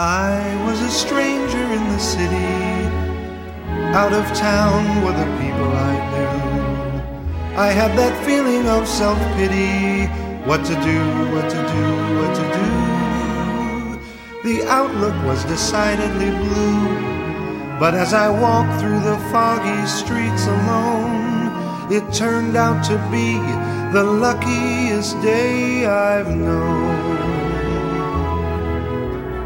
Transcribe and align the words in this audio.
I 0.00 0.64
was 0.64 0.80
a 0.80 0.90
stranger 0.90 1.58
in 1.58 1.88
the 1.88 1.98
city, 1.98 2.54
out 3.98 4.12
of 4.12 4.24
town 4.38 5.02
were 5.02 5.10
the 5.10 5.26
people 5.42 5.70
I 5.74 5.94
knew. 6.12 7.58
I 7.58 7.72
had 7.72 7.98
that 7.98 8.14
feeling 8.24 8.68
of 8.68 8.86
self 8.86 9.18
pity 9.34 10.06
what 10.46 10.64
to 10.66 10.74
do, 10.86 11.00
what 11.34 11.50
to 11.50 11.62
do, 11.74 11.86
what 12.14 12.32
to 12.38 12.46
do. 12.60 14.48
The 14.48 14.68
outlook 14.68 15.16
was 15.24 15.42
decidedly 15.46 16.30
blue, 16.46 17.80
but 17.80 17.94
as 17.94 18.14
I 18.14 18.28
walked 18.30 18.80
through 18.80 19.00
the 19.00 19.18
foggy 19.32 19.84
streets 19.88 20.46
alone, 20.46 21.90
it 21.90 22.04
turned 22.12 22.54
out 22.54 22.84
to 22.84 22.98
be 23.10 23.34
the 23.92 24.04
luckiest 24.04 25.20
day 25.22 25.86
I've 25.86 26.28
known. 26.28 26.97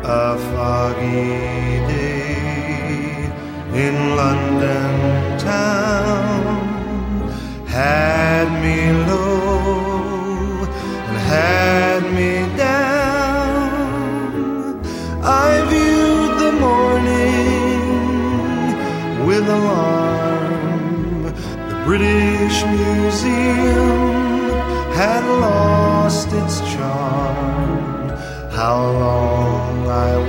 A 0.04 0.36
foggy 0.36 1.78
day 1.86 3.30
in 3.72 4.16
London 4.16 5.38
town 5.38 7.30
had 7.68 8.50
me 8.60 8.90
low 9.07 10.66
and 11.07 11.16
had 11.18 12.02
me 12.12 12.32
down. 12.57 12.82
I 15.22 15.62
viewed 15.70 16.36
the 16.40 16.52
morning 16.66 17.86
with 19.24 19.48
alarm. 19.48 21.22
The 21.68 21.76
British 21.84 22.64
Museum 22.64 24.10
had 24.98 25.24
lost 25.40 26.32
its 26.32 26.60
charm. 26.74 28.08
How 28.50 28.76
long, 28.90 29.21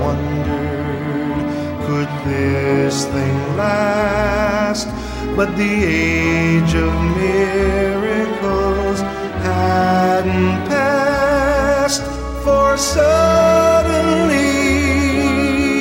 wondered, 0.03 1.45
could 1.85 2.09
this 2.25 3.05
thing 3.05 3.57
last? 3.57 4.87
But 5.35 5.55
the 5.57 5.83
age 5.83 6.75
of 6.75 6.93
miracles 7.17 9.01
hadn't 9.49 10.67
passed, 10.69 12.03
for 12.43 12.77
suddenly 12.77 14.43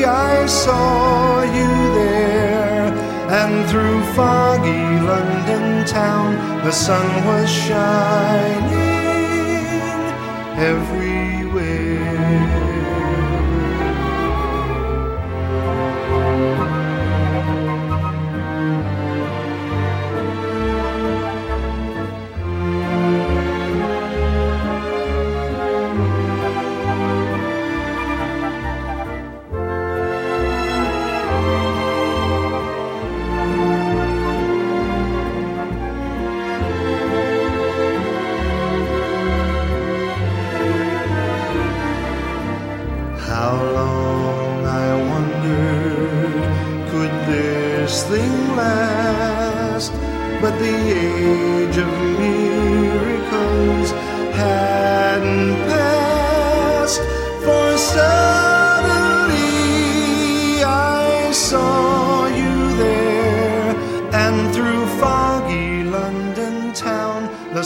I 0.04 0.46
saw 0.46 1.42
you 1.42 1.68
there, 2.00 2.92
and 3.40 3.68
through 3.70 4.02
foggy 4.14 4.86
London 5.12 5.84
town 5.86 6.30
the 6.64 6.72
sun 6.72 7.06
was 7.26 7.50
shining 7.50 8.70
everywhere. 10.70 12.71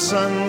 Sun 0.06 0.46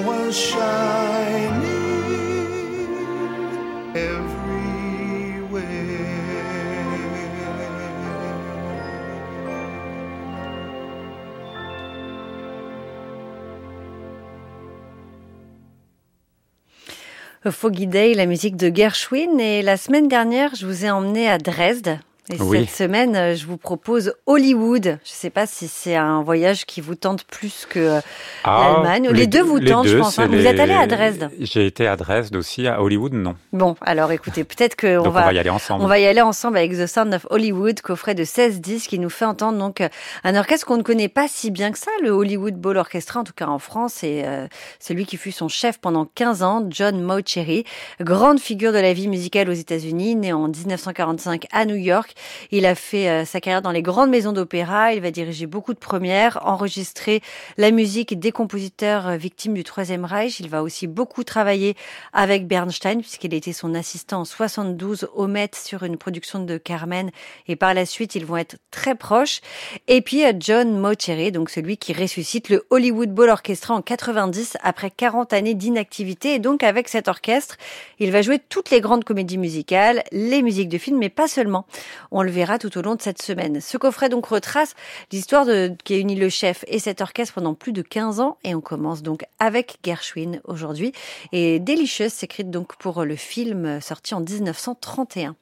Foggy 17.51 17.87
Day, 17.87 18.13
la 18.13 18.25
musique 18.25 18.57
de 18.57 18.73
Gershwin. 18.73 19.39
Et 19.39 19.61
la 19.61 19.77
semaine 19.77 20.07
dernière, 20.07 20.53
je 20.55 20.65
vous 20.65 20.85
ai 20.85 20.91
emmené 20.91 21.29
à 21.29 21.37
Dresde. 21.37 21.97
Et 22.29 22.35
Oui. 22.41 22.59
cette 22.59 22.75
semaine, 22.75 23.15
euh, 23.15 23.35
je 23.35 23.45
vous 23.47 23.55
propose 23.55 24.13
Hollywood. 24.25 24.83
Je 24.83 24.89
ne 24.89 24.97
sais 25.03 25.29
pas 25.29 25.45
si 25.45 25.69
c'est 25.69 25.95
un 25.95 26.21
voyage 26.21 26.65
qui 26.65 26.81
vous 26.81 26.95
tente 26.95 27.23
plus 27.23 27.65
que 27.69 27.79
euh, 27.79 27.99
l'Allemagne. 28.45 29.09
Les, 29.11 29.27
deux 29.27 29.41
vous 29.41 29.61
tentent, 29.61 29.87
je 29.87 29.97
pense. 29.97 30.19
hein. 30.19 30.27
Vous 30.27 30.45
êtes 30.45 30.59
allé 30.59 30.73
à 30.73 30.87
Dresde. 30.87 31.29
J'ai 31.39 31.65
été 31.65 31.87
à 31.87 31.95
Dresde 31.95 32.35
aussi, 32.35 32.67
à 32.67 32.81
Hollywood, 32.81 33.13
non. 33.13 33.35
Bon, 33.53 33.75
alors 33.79 34.11
écoutez, 34.11 34.43
peut-être 34.43 34.75
qu'on 34.75 35.05
on 35.07 35.09
va 35.09 35.31
y 35.31 35.39
aller 35.39 35.49
ensemble. 35.49 35.83
On 35.85 35.87
va 35.87 35.99
y 35.99 36.05
aller 36.05 36.19
ensemble 36.19 36.57
avec 36.57 36.73
The 36.73 36.85
Sound 36.85 37.13
of 37.13 37.25
Hollywood, 37.29 37.79
coffret 37.79 38.13
de 38.13 38.25
16 38.25 38.59
disques 38.59 38.89
qui 38.89 38.99
nous 38.99 39.09
fait 39.09 39.23
entendre 39.25 39.57
donc 39.57 39.79
euh, 39.79 39.87
un 40.25 40.35
orchestre 40.35 40.65
qu'on 40.67 40.77
ne 40.77 40.83
connaît 40.83 41.07
pas 41.07 41.27
si 41.29 41.49
bien 41.49 41.71
que 41.71 41.79
ça, 41.79 41.91
le 42.03 42.09
Hollywood 42.09 42.55
Bowl 42.55 42.75
Orchestra, 42.75 43.21
en 43.21 43.23
tout 43.23 43.33
cas 43.33 43.47
en 43.47 43.59
France. 43.59 44.03
Et 44.03 44.23
euh, 44.25 44.47
celui 44.81 45.05
qui 45.05 45.15
fut 45.15 45.31
son 45.31 45.47
chef 45.47 45.77
pendant 45.79 46.03
15 46.03 46.43
ans, 46.43 46.65
John 46.69 47.01
Mauceri, 47.01 47.63
grande 48.01 48.41
figure 48.41 48.73
de 48.73 48.79
la 48.79 48.91
vie 48.91 49.07
musicale 49.07 49.49
aux 49.49 49.53
États-Unis, 49.53 50.15
né 50.15 50.33
en 50.33 50.49
1945 50.49 51.45
à 51.53 51.63
New 51.63 51.75
York. 51.75 52.15
Il 52.51 52.65
a 52.65 52.75
fait 52.75 53.09
euh, 53.09 53.25
sa 53.25 53.41
carrière 53.41 53.61
dans 53.61 53.71
les 53.71 53.81
grandes 53.81 54.09
maisons 54.09 54.31
d'opéra. 54.31 54.93
Il 54.93 55.01
va 55.01 55.11
diriger 55.11 55.45
beaucoup 55.45 55.73
de 55.73 55.79
premières, 55.79 56.39
enregistrer 56.43 57.21
la 57.57 57.71
musique 57.71 58.19
des 58.19 58.31
compositeurs 58.31 59.07
euh, 59.07 59.17
victimes 59.17 59.53
du 59.53 59.63
Troisième 59.63 60.05
Reich. 60.05 60.39
Il 60.39 60.49
va 60.49 60.63
aussi 60.63 60.87
beaucoup 60.87 61.23
travailler 61.23 61.75
avec 62.13 62.47
Bernstein, 62.47 63.01
puisqu'il 63.01 63.33
était 63.33 63.53
son 63.53 63.73
assistant 63.73 64.21
en 64.21 64.25
72 64.25 65.09
au 65.13 65.27
Met 65.27 65.51
sur 65.53 65.83
une 65.83 65.97
production 65.97 66.43
de 66.43 66.57
Carmen. 66.57 67.11
Et 67.47 67.55
par 67.55 67.73
la 67.73 67.85
suite, 67.85 68.15
ils 68.15 68.25
vont 68.25 68.37
être 68.37 68.57
très 68.71 68.95
proches. 68.95 69.41
Et 69.87 70.01
puis 70.01 70.25
euh, 70.25 70.33
John 70.39 70.77
Mauceri, 70.77 71.31
donc 71.31 71.49
celui 71.49 71.77
qui 71.77 71.93
ressuscite 71.93 72.49
le 72.49 72.65
Hollywood 72.69 73.13
Bowl 73.13 73.29
Orchestra 73.29 73.73
en 73.73 73.81
90 73.81 74.57
après 74.63 74.91
40 74.91 75.33
années 75.33 75.53
d'inactivité. 75.53 76.35
Et 76.35 76.39
donc 76.39 76.63
avec 76.63 76.89
cet 76.89 77.07
orchestre, 77.07 77.57
il 77.99 78.11
va 78.11 78.21
jouer 78.21 78.39
toutes 78.39 78.69
les 78.69 78.81
grandes 78.81 79.03
comédies 79.03 79.37
musicales, 79.37 80.03
les 80.11 80.41
musiques 80.41 80.69
de 80.69 80.77
films, 80.77 80.97
mais 80.97 81.09
pas 81.09 81.27
seulement. 81.27 81.65
On 82.11 82.21
le 82.21 82.31
verra 82.31 82.59
tout 82.59 82.77
au 82.77 82.81
long 82.81 82.95
de 82.95 83.01
cette 83.01 83.21
semaine. 83.21 83.61
Ce 83.61 83.77
coffret 83.77 84.09
donc 84.09 84.25
retrace 84.27 84.75
l'histoire 85.11 85.45
de 85.45 85.75
qui 85.83 85.93
a 85.93 85.97
uni 85.97 86.15
le 86.15 86.29
chef 86.29 86.63
et 86.67 86.79
cet 86.79 87.01
orchestre 87.01 87.35
pendant 87.35 87.53
plus 87.53 87.73
de 87.73 87.81
15 87.81 88.19
ans. 88.19 88.37
Et 88.43 88.55
on 88.55 88.61
commence 88.61 89.01
donc 89.01 89.25
avec 89.39 89.77
Gershwin 89.83 90.39
aujourd'hui. 90.43 90.91
Et 91.31 91.59
Delicious 91.59 92.09
s'écrit 92.09 92.45
donc 92.45 92.75
pour 92.77 93.03
le 93.03 93.15
film 93.15 93.81
sorti 93.81 94.13
en 94.13 94.21
1931. 94.21 95.35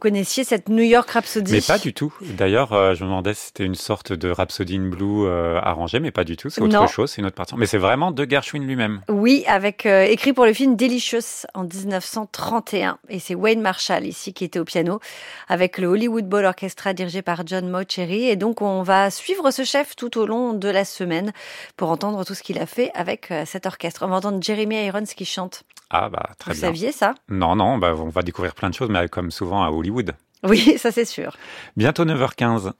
Connaissiez 0.00 0.44
cette 0.44 0.68
New 0.70 0.82
York 0.82 1.10
Rhapsody 1.10 1.52
Mais 1.52 1.60
pas 1.60 1.78
du 1.78 1.92
tout. 1.92 2.12
D'ailleurs, 2.22 2.72
euh, 2.72 2.94
je 2.94 3.02
me 3.04 3.08
demandais 3.08 3.34
si 3.34 3.46
c'était 3.48 3.64
une 3.64 3.74
sorte 3.74 4.12
de 4.12 4.30
Rhapsody 4.30 4.76
in 4.76 4.88
Blue 4.88 5.26
euh, 5.26 5.60
arrangée, 5.60 6.00
mais 6.00 6.10
pas 6.10 6.24
du 6.24 6.36
tout. 6.36 6.48
C'est 6.48 6.62
autre 6.62 6.72
Non. 6.72 6.86
chose, 6.86 7.10
c'est 7.10 7.20
une 7.20 7.26
autre 7.26 7.36
partie. 7.36 7.54
Mais 7.56 7.66
c'est 7.66 7.78
vraiment 7.78 8.10
de 8.10 8.24
Gershwin 8.28 8.64
lui-même. 8.66 9.02
Oui, 9.08 9.44
avec 9.46 9.84
euh, 9.84 10.02
écrit 10.04 10.32
pour 10.32 10.46
le 10.46 10.54
film 10.54 10.74
Delicious 10.74 11.46
en 11.54 11.64
1931. 11.64 12.98
Et 13.10 13.18
c'est 13.18 13.34
Wayne 13.34 13.60
Marshall 13.60 14.06
ici 14.06 14.32
qui 14.32 14.44
était 14.44 14.58
au 14.58 14.64
piano 14.64 15.00
avec 15.48 15.76
le 15.78 15.86
Hollywood 15.86 16.26
Bowl 16.28 16.44
Orchestra 16.46 16.94
dirigé 16.94 17.20
par 17.22 17.46
John 17.46 17.68
Mauceri. 17.68 18.24
Et 18.28 18.36
donc 18.36 18.62
on 18.62 18.82
va 18.82 19.10
suivre 19.10 19.50
ce 19.50 19.64
chef 19.64 19.96
tout 19.96 20.18
au 20.18 20.26
long 20.26 20.54
de 20.54 20.68
la 20.68 20.84
semaine 20.86 21.32
pour 21.76 21.90
entendre 21.90 22.24
tout 22.24 22.34
ce 22.34 22.42
qu'il 22.42 22.58
a 22.58 22.66
fait 22.66 22.90
avec 22.94 23.32
cet 23.44 23.66
orchestre. 23.66 24.04
On 24.04 24.08
va 24.08 24.16
entendre 24.16 24.42
Jeremy 24.42 24.86
Irons 24.86 25.04
qui 25.14 25.24
chante. 25.26 25.62
Ah 25.90 26.08
bah 26.08 26.30
très 26.38 26.52
Vous 26.52 26.60
bien. 26.60 26.68
saviez 26.68 26.92
ça? 26.92 27.14
Non, 27.28 27.56
non, 27.56 27.78
bah, 27.78 27.94
on 27.96 28.08
va 28.08 28.22
découvrir 28.22 28.54
plein 28.54 28.70
de 28.70 28.74
choses, 28.74 28.88
mais 28.90 29.08
comme 29.08 29.30
souvent 29.30 29.64
à 29.64 29.70
Hollywood. 29.70 30.14
Oui, 30.44 30.74
ça 30.78 30.90
c'est 30.92 31.04
sûr. 31.04 31.36
Bientôt 31.76 32.04
9h15. 32.04 32.72